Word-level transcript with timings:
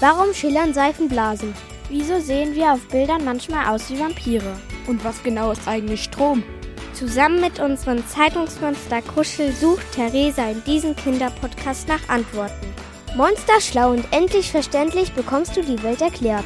Warum 0.00 0.32
schillern 0.32 0.72
Seifenblasen? 0.72 1.52
Wieso 1.88 2.20
sehen 2.20 2.54
wir 2.54 2.72
auf 2.72 2.86
Bildern 2.86 3.24
manchmal 3.24 3.66
aus 3.66 3.90
wie 3.90 3.98
Vampire? 3.98 4.56
Und 4.86 5.04
was 5.04 5.20
genau 5.24 5.50
ist 5.50 5.66
eigentlich 5.66 6.04
Strom? 6.04 6.44
Zusammen 6.92 7.40
mit 7.40 7.58
unserem 7.58 8.06
Zeitungsmonster 8.06 9.02
Kuschel 9.02 9.50
sucht 9.50 9.90
Theresa 9.90 10.50
in 10.50 10.62
diesem 10.62 10.94
Kinderpodcast 10.94 11.88
nach 11.88 12.08
Antworten. 12.08 12.72
Monster 13.16 13.60
schlau 13.60 13.90
und 13.90 14.04
endlich 14.12 14.52
verständlich 14.52 15.12
bekommst 15.14 15.56
du 15.56 15.62
die 15.62 15.82
Welt 15.82 16.00
erklärt. 16.00 16.44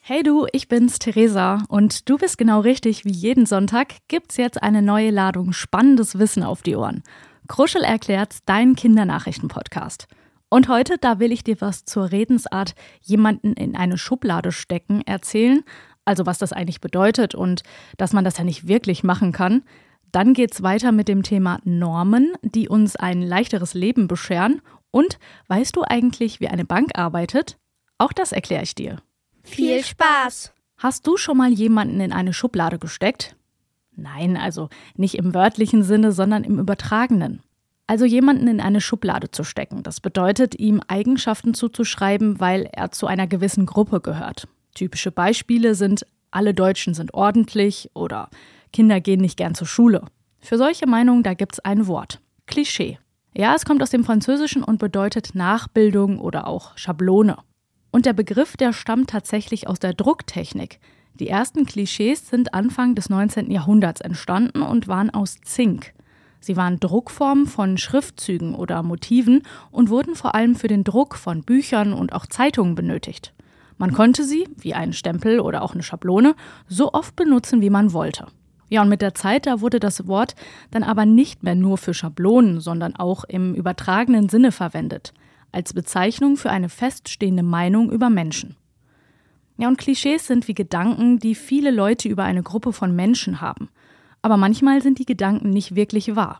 Hey 0.00 0.22
du, 0.22 0.46
ich 0.52 0.68
bin's 0.68 1.00
Theresa 1.00 1.64
und 1.68 2.08
du 2.08 2.16
bist 2.16 2.38
genau 2.38 2.60
richtig. 2.60 3.04
Wie 3.04 3.10
jeden 3.10 3.44
Sonntag 3.44 3.94
gibt's 4.06 4.36
jetzt 4.36 4.62
eine 4.62 4.82
neue 4.82 5.10
Ladung 5.10 5.52
spannendes 5.52 6.18
Wissen 6.18 6.44
auf 6.44 6.62
die 6.62 6.76
Ohren. 6.76 7.02
Kruschel 7.48 7.82
erklärt 7.82 8.36
dein 8.46 8.76
Kindernachrichten-Podcast. 8.76 10.06
Und 10.50 10.68
heute, 10.68 10.96
da 10.98 11.18
will 11.18 11.32
ich 11.32 11.44
dir 11.44 11.60
was 11.60 11.84
zur 11.84 12.12
Redensart 12.12 12.74
jemanden 13.02 13.54
in 13.54 13.76
eine 13.76 13.98
Schublade 13.98 14.52
stecken 14.52 15.02
erzählen, 15.06 15.64
also 16.04 16.24
was 16.24 16.38
das 16.38 16.52
eigentlich 16.52 16.80
bedeutet 16.80 17.34
und 17.34 17.62
dass 17.96 18.12
man 18.12 18.24
das 18.24 18.38
ja 18.38 18.44
nicht 18.44 18.68
wirklich 18.68 19.02
machen 19.02 19.32
kann. 19.32 19.62
Dann 20.10 20.32
geht's 20.32 20.62
weiter 20.62 20.92
mit 20.92 21.08
dem 21.08 21.22
Thema 21.22 21.58
Normen, 21.64 22.32
die 22.42 22.68
uns 22.68 22.96
ein 22.96 23.20
leichteres 23.20 23.74
Leben 23.74 24.08
bescheren. 24.08 24.62
Und 24.90 25.18
weißt 25.48 25.76
du 25.76 25.82
eigentlich, 25.82 26.40
wie 26.40 26.48
eine 26.48 26.64
Bank 26.64 26.92
arbeitet? 26.94 27.58
Auch 27.98 28.12
das 28.14 28.32
erkläre 28.32 28.62
ich 28.62 28.74
dir. 28.74 29.02
Viel 29.42 29.84
Spaß! 29.84 30.52
Hast 30.78 31.06
du 31.06 31.16
schon 31.16 31.36
mal 31.36 31.52
jemanden 31.52 32.00
in 32.00 32.12
eine 32.12 32.32
Schublade 32.32 32.78
gesteckt? 32.78 33.36
Nein, 33.98 34.36
also 34.36 34.68
nicht 34.96 35.16
im 35.16 35.34
wörtlichen 35.34 35.82
Sinne, 35.82 36.12
sondern 36.12 36.44
im 36.44 36.58
übertragenen. 36.58 37.40
Also 37.88 38.04
jemanden 38.04 38.46
in 38.46 38.60
eine 38.60 38.80
Schublade 38.80 39.30
zu 39.30 39.44
stecken, 39.44 39.82
das 39.82 40.00
bedeutet, 40.00 40.58
ihm 40.58 40.80
Eigenschaften 40.86 41.52
zuzuschreiben, 41.52 42.38
weil 42.38 42.68
er 42.72 42.92
zu 42.92 43.06
einer 43.06 43.26
gewissen 43.26 43.66
Gruppe 43.66 44.00
gehört. 44.00 44.46
Typische 44.74 45.10
Beispiele 45.10 45.74
sind, 45.74 46.06
alle 46.30 46.54
Deutschen 46.54 46.94
sind 46.94 47.12
ordentlich 47.14 47.90
oder 47.94 48.28
Kinder 48.72 49.00
gehen 49.00 49.20
nicht 49.20 49.36
gern 49.36 49.54
zur 49.54 49.66
Schule. 49.66 50.04
Für 50.38 50.58
solche 50.58 50.86
Meinungen, 50.86 51.22
da 51.22 51.34
gibt 51.34 51.54
es 51.54 51.60
ein 51.60 51.86
Wort. 51.86 52.20
Klischee. 52.46 52.98
Ja, 53.34 53.54
es 53.54 53.64
kommt 53.64 53.82
aus 53.82 53.90
dem 53.90 54.04
Französischen 54.04 54.62
und 54.62 54.78
bedeutet 54.78 55.34
Nachbildung 55.34 56.20
oder 56.20 56.46
auch 56.46 56.76
Schablone. 56.76 57.38
Und 57.90 58.06
der 58.06 58.12
Begriff, 58.12 58.56
der 58.56 58.72
stammt 58.72 59.10
tatsächlich 59.10 59.66
aus 59.66 59.78
der 59.80 59.94
Drucktechnik. 59.94 60.78
Die 61.18 61.28
ersten 61.28 61.66
Klischees 61.66 62.28
sind 62.28 62.54
Anfang 62.54 62.94
des 62.94 63.10
19. 63.10 63.50
Jahrhunderts 63.50 64.00
entstanden 64.00 64.62
und 64.62 64.86
waren 64.86 65.10
aus 65.10 65.40
Zink. 65.42 65.92
Sie 66.40 66.56
waren 66.56 66.78
Druckformen 66.78 67.46
von 67.46 67.78
Schriftzügen 67.78 68.54
oder 68.54 68.82
Motiven 68.84 69.42
und 69.72 69.90
wurden 69.90 70.14
vor 70.14 70.34
allem 70.34 70.54
für 70.54 70.68
den 70.68 70.84
Druck 70.84 71.16
von 71.16 71.42
Büchern 71.42 71.92
und 71.92 72.12
auch 72.12 72.26
Zeitungen 72.26 72.76
benötigt. 72.76 73.34
Man 73.78 73.92
konnte 73.92 74.22
sie, 74.24 74.48
wie 74.56 74.74
einen 74.74 74.92
Stempel 74.92 75.40
oder 75.40 75.62
auch 75.62 75.74
eine 75.74 75.82
Schablone, 75.82 76.36
so 76.68 76.92
oft 76.92 77.16
benutzen, 77.16 77.60
wie 77.60 77.70
man 77.70 77.92
wollte. 77.92 78.26
Ja, 78.68 78.82
und 78.82 78.88
mit 78.88 79.02
der 79.02 79.14
Zeit, 79.14 79.46
da 79.46 79.60
wurde 79.60 79.80
das 79.80 80.06
Wort 80.06 80.36
dann 80.70 80.82
aber 80.82 81.06
nicht 81.06 81.42
mehr 81.42 81.54
nur 81.54 81.78
für 81.78 81.94
Schablonen, 81.94 82.60
sondern 82.60 82.94
auch 82.94 83.24
im 83.24 83.54
übertragenen 83.54 84.28
Sinne 84.28 84.52
verwendet 84.52 85.12
als 85.52 85.72
Bezeichnung 85.72 86.36
für 86.36 86.50
eine 86.50 86.68
feststehende 86.68 87.42
Meinung 87.42 87.90
über 87.90 88.10
Menschen. 88.10 88.56
Ja, 89.60 89.66
und 89.66 89.76
Klischees 89.76 90.26
sind 90.26 90.46
wie 90.46 90.54
Gedanken, 90.54 91.18
die 91.18 91.34
viele 91.34 91.72
Leute 91.72 92.08
über 92.08 92.22
eine 92.22 92.44
Gruppe 92.44 92.72
von 92.72 92.94
Menschen 92.94 93.40
haben. 93.40 93.68
Aber 94.22 94.36
manchmal 94.36 94.82
sind 94.82 95.00
die 95.00 95.04
Gedanken 95.04 95.50
nicht 95.50 95.74
wirklich 95.74 96.14
wahr. 96.14 96.38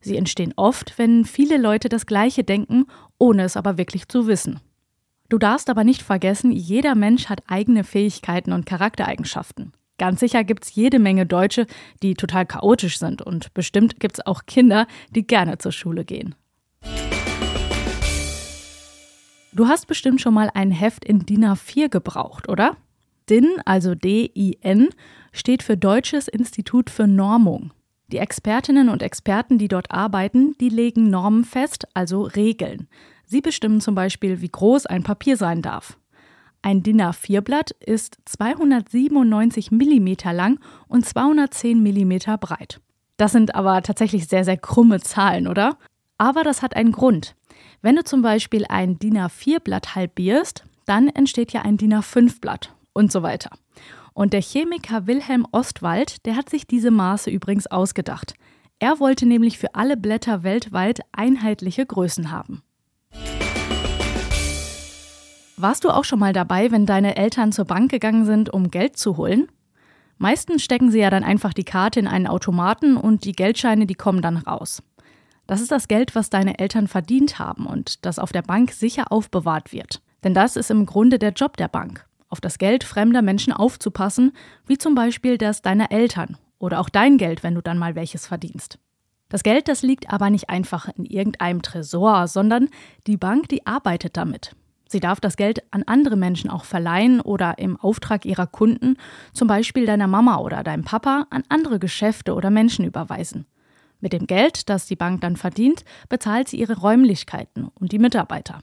Sie 0.00 0.16
entstehen 0.16 0.54
oft, 0.56 0.98
wenn 0.98 1.26
viele 1.26 1.58
Leute 1.58 1.88
das 1.88 2.06
Gleiche 2.06 2.42
denken, 2.42 2.86
ohne 3.18 3.44
es 3.44 3.56
aber 3.56 3.76
wirklich 3.76 4.08
zu 4.08 4.26
wissen. 4.26 4.60
Du 5.28 5.38
darfst 5.38 5.68
aber 5.68 5.84
nicht 5.84 6.02
vergessen, 6.02 6.52
jeder 6.52 6.94
Mensch 6.94 7.26
hat 7.26 7.42
eigene 7.48 7.84
Fähigkeiten 7.84 8.52
und 8.52 8.66
Charaktereigenschaften. 8.66 9.72
Ganz 9.98 10.20
sicher 10.20 10.42
gibt 10.42 10.64
es 10.64 10.74
jede 10.74 10.98
Menge 10.98 11.26
Deutsche, 11.26 11.66
die 12.02 12.14
total 12.14 12.46
chaotisch 12.46 12.98
sind 12.98 13.22
und 13.22 13.52
bestimmt 13.54 14.00
gibt 14.00 14.18
es 14.18 14.26
auch 14.26 14.46
Kinder, 14.46 14.86
die 15.14 15.26
gerne 15.26 15.58
zur 15.58 15.72
Schule 15.72 16.04
gehen. 16.04 16.34
Du 19.54 19.68
hast 19.68 19.86
bestimmt 19.86 20.20
schon 20.20 20.34
mal 20.34 20.50
ein 20.52 20.72
Heft 20.72 21.04
in 21.04 21.26
DIN 21.26 21.44
A4 21.44 21.88
gebraucht, 21.88 22.48
oder? 22.48 22.76
DIN, 23.30 23.46
also 23.64 23.94
D-I-N, 23.94 24.88
steht 25.30 25.62
für 25.62 25.76
Deutsches 25.76 26.26
Institut 26.26 26.90
für 26.90 27.06
Normung. 27.06 27.72
Die 28.08 28.18
Expertinnen 28.18 28.88
und 28.88 29.00
Experten, 29.00 29.56
die 29.56 29.68
dort 29.68 29.92
arbeiten, 29.92 30.56
die 30.60 30.70
legen 30.70 31.08
Normen 31.08 31.44
fest, 31.44 31.86
also 31.94 32.22
Regeln. 32.22 32.88
Sie 33.26 33.40
bestimmen 33.40 33.80
zum 33.80 33.94
Beispiel, 33.94 34.40
wie 34.40 34.48
groß 34.48 34.86
ein 34.86 35.04
Papier 35.04 35.36
sein 35.36 35.62
darf. 35.62 35.98
Ein 36.60 36.82
DIN 36.82 37.00
A4-Blatt 37.00 37.70
ist 37.78 38.18
297 38.24 39.70
mm 39.70 40.14
lang 40.32 40.58
und 40.88 41.06
210 41.06 41.80
mm 41.80 42.40
breit. 42.40 42.80
Das 43.18 43.30
sind 43.30 43.54
aber 43.54 43.82
tatsächlich 43.82 44.26
sehr, 44.26 44.44
sehr 44.44 44.56
krumme 44.56 45.00
Zahlen, 45.00 45.46
oder? 45.46 45.78
Aber 46.18 46.42
das 46.42 46.60
hat 46.60 46.74
einen 46.74 46.90
Grund. 46.90 47.36
Wenn 47.82 47.96
du 47.96 48.04
zum 48.04 48.22
Beispiel 48.22 48.64
ein 48.68 48.98
DIN 48.98 49.18
A4-Blatt 49.18 49.94
halbierst, 49.94 50.64
dann 50.86 51.08
entsteht 51.08 51.52
ja 51.52 51.62
ein 51.62 51.76
DIN 51.76 51.94
A5-Blatt 51.94 52.74
und 52.92 53.12
so 53.12 53.22
weiter. 53.22 53.50
Und 54.14 54.32
der 54.32 54.42
Chemiker 54.42 55.06
Wilhelm 55.06 55.46
Ostwald, 55.52 56.24
der 56.24 56.36
hat 56.36 56.48
sich 56.48 56.66
diese 56.66 56.90
Maße 56.90 57.30
übrigens 57.30 57.66
ausgedacht. 57.66 58.34
Er 58.78 59.00
wollte 59.00 59.26
nämlich 59.26 59.58
für 59.58 59.74
alle 59.74 59.96
Blätter 59.96 60.42
weltweit 60.42 61.00
einheitliche 61.12 61.84
Größen 61.84 62.30
haben. 62.30 62.62
Warst 65.56 65.84
du 65.84 65.90
auch 65.90 66.04
schon 66.04 66.18
mal 66.18 66.32
dabei, 66.32 66.70
wenn 66.70 66.84
deine 66.84 67.16
Eltern 67.16 67.52
zur 67.52 67.64
Bank 67.64 67.90
gegangen 67.90 68.24
sind, 68.24 68.50
um 68.50 68.70
Geld 68.70 68.96
zu 68.96 69.16
holen? 69.16 69.48
Meistens 70.18 70.62
stecken 70.62 70.90
sie 70.90 71.00
ja 71.00 71.10
dann 71.10 71.24
einfach 71.24 71.52
die 71.52 71.64
Karte 71.64 72.00
in 72.00 72.06
einen 72.06 72.26
Automaten 72.26 72.96
und 72.96 73.24
die 73.24 73.32
Geldscheine, 73.32 73.86
die 73.86 73.94
kommen 73.94 74.22
dann 74.22 74.36
raus. 74.36 74.82
Das 75.46 75.60
ist 75.60 75.70
das 75.70 75.88
Geld, 75.88 76.14
was 76.14 76.30
deine 76.30 76.58
Eltern 76.58 76.88
verdient 76.88 77.38
haben 77.38 77.66
und 77.66 78.04
das 78.06 78.18
auf 78.18 78.32
der 78.32 78.42
Bank 78.42 78.72
sicher 78.72 79.12
aufbewahrt 79.12 79.72
wird. 79.72 80.00
Denn 80.22 80.34
das 80.34 80.56
ist 80.56 80.70
im 80.70 80.86
Grunde 80.86 81.18
der 81.18 81.32
Job 81.32 81.56
der 81.56 81.68
Bank, 81.68 82.06
auf 82.28 82.40
das 82.40 82.58
Geld 82.58 82.82
fremder 82.82 83.20
Menschen 83.20 83.52
aufzupassen, 83.52 84.32
wie 84.66 84.78
zum 84.78 84.94
Beispiel 84.94 85.36
das 85.36 85.60
deiner 85.60 85.92
Eltern 85.92 86.38
oder 86.58 86.80
auch 86.80 86.88
dein 86.88 87.18
Geld, 87.18 87.42
wenn 87.42 87.54
du 87.54 87.60
dann 87.60 87.78
mal 87.78 87.94
welches 87.94 88.26
verdienst. 88.26 88.78
Das 89.28 89.42
Geld, 89.42 89.68
das 89.68 89.82
liegt 89.82 90.12
aber 90.12 90.30
nicht 90.30 90.48
einfach 90.48 90.88
in 90.96 91.04
irgendeinem 91.04 91.60
Tresor, 91.60 92.26
sondern 92.28 92.68
die 93.06 93.16
Bank, 93.16 93.48
die 93.48 93.66
arbeitet 93.66 94.16
damit. 94.16 94.54
Sie 94.88 95.00
darf 95.00 95.18
das 95.18 95.36
Geld 95.36 95.62
an 95.72 95.82
andere 95.86 96.16
Menschen 96.16 96.50
auch 96.50 96.64
verleihen 96.64 97.20
oder 97.20 97.58
im 97.58 97.78
Auftrag 97.80 98.24
ihrer 98.24 98.46
Kunden, 98.46 98.96
zum 99.32 99.48
Beispiel 99.48 99.86
deiner 99.86 100.06
Mama 100.06 100.38
oder 100.38 100.62
deinem 100.62 100.84
Papa, 100.84 101.26
an 101.30 101.42
andere 101.48 101.78
Geschäfte 101.78 102.34
oder 102.34 102.50
Menschen 102.50 102.84
überweisen. 102.84 103.46
Mit 104.00 104.12
dem 104.12 104.26
Geld, 104.26 104.68
das 104.68 104.86
die 104.86 104.96
Bank 104.96 105.20
dann 105.20 105.36
verdient, 105.36 105.84
bezahlt 106.08 106.48
sie 106.48 106.58
ihre 106.58 106.78
Räumlichkeiten 106.78 107.68
und 107.74 107.92
die 107.92 107.98
Mitarbeiter. 107.98 108.60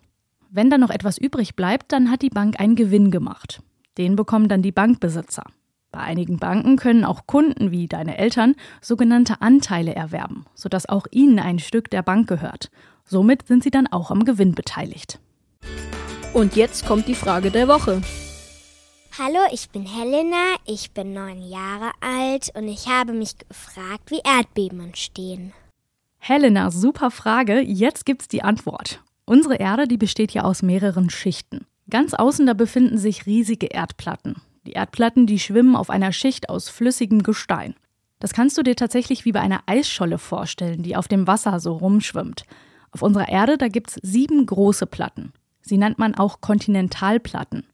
Wenn 0.50 0.70
dann 0.70 0.82
noch 0.82 0.90
etwas 0.90 1.18
übrig 1.18 1.56
bleibt, 1.56 1.92
dann 1.92 2.12
hat 2.12 2.22
die 2.22 2.30
Bank 2.30 2.60
einen 2.60 2.76
Gewinn 2.76 3.10
gemacht. 3.10 3.62
Den 3.98 4.16
bekommen 4.16 4.50
dann 4.50 4.62
die 4.62 4.72
Bankbesitzer. 4.72 5.44
Bei 5.92 6.00
einigen 6.00 6.38
Banken 6.38 6.78
können 6.78 7.04
auch 7.04 7.28
Kunden 7.28 7.72
wie 7.72 7.88
deine 7.88 8.18
Eltern 8.18 8.56
sogenannte 8.82 9.42
Anteile 9.42 9.94
erwerben, 9.94 10.46
sodass 10.54 10.88
auch 10.88 11.06
ihnen 11.12 11.40
ein 11.40 11.60
Stück 11.60 11.90
der 11.90 12.02
Bank 12.02 12.28
gehört. 12.28 12.72
Somit 13.04 13.48
sind 13.48 13.64
sie 13.64 13.72
dann 13.72 13.88
auch 13.88 14.10
am 14.10 14.24
Gewinn 14.24 14.56
beteiligt. 14.56 15.20
Und 16.34 16.56
jetzt 16.56 16.86
kommt 16.86 17.08
die 17.10 17.16
Frage 17.16 17.52
der 17.52 17.68
Woche. 17.68 18.02
Hallo, 19.24 19.38
ich 19.52 19.70
bin 19.70 19.86
Helena, 19.86 20.56
ich 20.66 20.94
bin 20.94 21.14
neun 21.14 21.44
Jahre 21.44 21.92
alt 22.00 22.50
und 22.56 22.68
ich 22.68 22.88
habe 22.88 23.14
mich 23.14 23.38
gefragt, 23.38 24.10
wie 24.10 24.22
Erdbeben 24.24 24.80
entstehen. 24.80 25.54
Helena, 26.18 26.72
super 26.72 27.12
Frage. 27.12 27.60
Jetzt 27.60 28.08
gibt's 28.08 28.28
die 28.28 28.42
Antwort. 28.42 29.04
Unsere 29.26 29.58
Erde, 29.58 29.88
die 29.88 29.98
besteht 29.98 30.32
ja 30.32 30.42
aus 30.44 30.64
mehreren 30.64 31.12
Schichten. 31.12 31.68
Ganz 31.88 32.16
außen 32.16 32.48
da 32.48 32.56
befinden 32.56 32.98
sich 32.98 33.28
riesige 33.28 33.68
Erdplatten. 33.68 34.42
Die 34.66 34.72
Erdplatten, 34.72 35.28
die 35.28 35.38
schwimmen 35.38 35.76
auf 35.76 35.92
einer 35.92 36.14
Schicht 36.14 36.50
aus 36.50 36.70
flüssigem 36.70 37.22
Gestein. 37.22 37.76
Das 38.20 38.34
kannst 38.34 38.58
du 38.58 38.64
dir 38.64 38.76
tatsächlich 38.76 39.24
wie 39.24 39.34
bei 39.34 39.42
einer 39.42 39.62
Eisscholle 39.68 40.18
vorstellen, 40.18 40.82
die 40.82 40.96
auf 40.96 41.08
dem 41.08 41.28
Wasser 41.28 41.60
so 41.60 41.74
rumschwimmt. 41.74 42.46
Auf 42.90 43.04
unserer 43.04 43.30
Erde, 43.30 43.60
da 43.60 43.68
gibt's 43.68 44.00
sieben 44.02 44.48
große 44.48 44.88
Platten. 44.88 45.32
Sie 45.62 45.78
nennt 45.78 46.00
man 46.00 46.16
auch 46.16 46.42
Kontinentalplatten. 46.42 47.68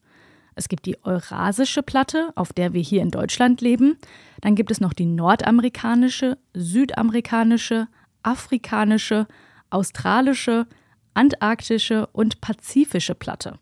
Es 0.58 0.70
gibt 0.70 0.88
die 0.88 0.98
Eurasische 1.04 1.84
Platte, 1.84 2.32
auf 2.36 2.52
der 2.52 2.74
wir 2.74 2.82
hier 2.82 3.04
in 3.04 3.12
Deutschland 3.12 3.62
leben. 3.62 3.98
Dann 4.42 4.56
gibt 4.56 4.72
es 4.72 4.82
noch 4.82 4.94
die 4.94 5.06
nordamerikanische, 5.06 6.40
südamerikanische, 6.56 7.88
afrikanische, 8.24 9.28
australische, 9.70 10.66
antarktische 11.14 12.08
und 12.08 12.42
pazifische 12.42 13.14
Platte. 13.14 13.60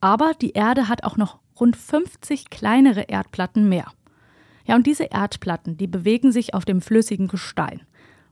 Aber 0.00 0.32
die 0.40 0.52
Erde 0.52 0.88
hat 0.88 1.04
auch 1.04 1.18
noch 1.18 1.38
rund 1.60 1.76
50 1.76 2.48
kleinere 2.48 3.02
Erdplatten 3.02 3.68
mehr. 3.68 3.92
Ja, 4.64 4.76
und 4.76 4.86
diese 4.86 5.04
Erdplatten, 5.04 5.76
die 5.76 5.86
bewegen 5.86 6.32
sich 6.32 6.54
auf 6.54 6.64
dem 6.64 6.80
flüssigen 6.80 7.28
Gestein. 7.28 7.82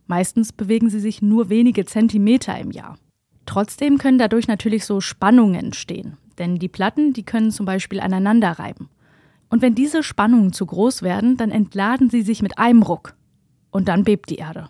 Meistens 0.06 0.52
bewegen 0.54 0.88
sie 0.88 1.00
sich 1.00 1.20
nur 1.20 1.50
wenige 1.50 1.84
Zentimeter 1.84 2.58
im 2.58 2.70
Jahr. 2.70 2.98
Trotzdem 3.44 3.98
können 3.98 4.18
dadurch 4.18 4.48
natürlich 4.48 4.86
so 4.86 5.00
Spannungen 5.02 5.56
entstehen, 5.56 6.16
denn 6.40 6.56
die 6.56 6.68
Platten, 6.68 7.12
die 7.12 7.22
können 7.22 7.52
zum 7.52 7.66
Beispiel 7.66 8.00
aneinander 8.00 8.52
reiben. 8.52 8.88
Und 9.48 9.62
wenn 9.62 9.74
diese 9.74 10.02
Spannungen 10.02 10.52
zu 10.52 10.66
groß 10.66 11.02
werden, 11.02 11.36
dann 11.36 11.50
entladen 11.50 12.10
sie 12.10 12.22
sich 12.22 12.42
mit 12.42 12.58
einem 12.58 12.82
Ruck. 12.82 13.14
Und 13.70 13.88
dann 13.88 14.04
bebt 14.04 14.30
die 14.30 14.36
Erde. 14.36 14.68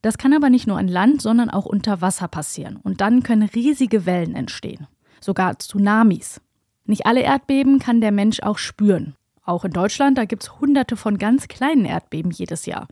Das 0.00 0.16
kann 0.16 0.32
aber 0.32 0.48
nicht 0.48 0.66
nur 0.66 0.78
an 0.78 0.88
Land, 0.88 1.20
sondern 1.20 1.50
auch 1.50 1.66
unter 1.66 2.00
Wasser 2.00 2.28
passieren. 2.28 2.76
Und 2.76 3.00
dann 3.00 3.22
können 3.22 3.48
riesige 3.54 4.06
Wellen 4.06 4.34
entstehen. 4.34 4.86
Sogar 5.20 5.58
Tsunamis. 5.58 6.40
Nicht 6.84 7.04
alle 7.04 7.20
Erdbeben 7.20 7.78
kann 7.78 8.00
der 8.00 8.12
Mensch 8.12 8.40
auch 8.40 8.58
spüren. 8.58 9.14
Auch 9.44 9.64
in 9.64 9.72
Deutschland, 9.72 10.16
da 10.16 10.24
gibt 10.24 10.44
es 10.44 10.60
hunderte 10.60 10.96
von 10.96 11.18
ganz 11.18 11.48
kleinen 11.48 11.84
Erdbeben 11.84 12.30
jedes 12.30 12.66
Jahr. 12.66 12.86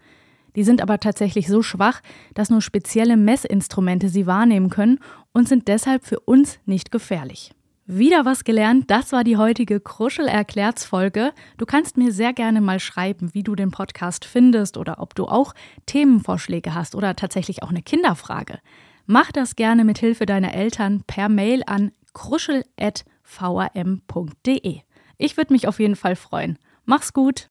Die 0.57 0.65
sind 0.65 0.81
aber 0.83 0.99
tatsächlich 0.99 1.49
so 1.49 1.63
schwach, 1.63 2.01
dass 2.35 2.51
nur 2.51 2.63
spezielle 2.63 3.17
Messinstrumente 3.17 4.09
sie 4.09 4.27
wahrnehmen 4.27 4.71
können 4.71 4.99
und 5.33 5.49
sind 5.49 5.69
deshalb 5.69 6.05
für 6.05 6.19
uns 6.21 6.59
nicht 6.65 6.91
gefährlich. 6.91 7.53
Wieder 7.89 8.25
was 8.25 8.43
gelernt, 8.43 8.91
das 8.91 9.13
war 9.13 9.23
die 9.23 9.37
heutige 9.37 9.79
Kruschel 9.79 10.27
erklärts 10.27 10.85
Folge. 10.85 11.33
Du 11.57 11.67
kannst 11.67 11.97
mir 11.97 12.11
sehr 12.11 12.33
gerne 12.33 12.61
mal 12.61 12.81
schreiben, 12.81 13.33
wie 13.33 13.45
du 13.45 13.55
den 13.55 13.71
Podcast 13.71 14.25
findest 14.25 14.77
oder 14.77 14.99
ob 14.99 15.15
du 15.15 15.27
auch 15.27 15.55
Themenvorschläge 15.87 16.75
hast 16.75 16.97
oder 16.97 17.15
tatsächlich 17.15 17.63
auch 17.63 17.71
eine 17.71 17.83
Kinderfrage. 17.83 18.59
Mach 19.07 19.31
das 19.31 19.55
gerne 19.55 19.85
mit 19.85 19.99
Hilfe 19.99 20.27
deiner 20.27 20.53
Eltern 20.53 21.05
per 21.07 21.29
Mail 21.29 21.63
an 21.65 21.93
kruschel@vrm.de. 22.13 24.81
Ich 25.19 25.37
würde 25.37 25.53
mich 25.53 25.69
auf 25.69 25.79
jeden 25.79 25.95
Fall 25.95 26.17
freuen. 26.17 26.59
Mach's 26.87 27.13
gut. 27.13 27.51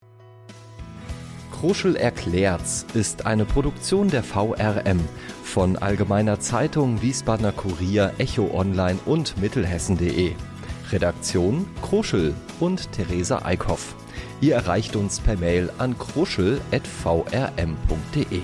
Kruschel 1.60 1.96
erklärt's 1.96 2.86
ist 2.94 3.26
eine 3.26 3.46
Produktion 3.46 4.10
der 4.10 4.24
VRM 4.24 5.00
von 5.44 5.78
Allgemeiner 5.78 6.42
Zeitung, 6.42 7.02
Wiesbadener 7.02 7.54
Kurier, 7.54 8.12
Echo 8.18 8.52
Online 8.54 9.00
und 9.06 9.38
Mittelhessen.de. 9.38 10.34
Redaktion 10.92 11.66
Kruschel 11.82 12.34
und 12.60 12.92
Theresa 12.92 13.46
Eickhoff. 13.46 13.96
Ihr 14.42 14.56
erreicht 14.56 14.98
uns 14.98 15.22
per 15.22 15.38
Mail 15.38 15.72
an 15.78 15.98
kruschel.vrm.de. 15.98 18.42